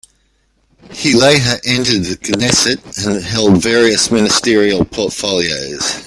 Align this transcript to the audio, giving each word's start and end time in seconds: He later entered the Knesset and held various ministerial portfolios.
He 0.93 1.13
later 1.13 1.59
entered 1.63 2.05
the 2.05 2.15
Knesset 2.17 3.05
and 3.05 3.23
held 3.23 3.61
various 3.61 4.09
ministerial 4.09 4.83
portfolios. 4.83 5.99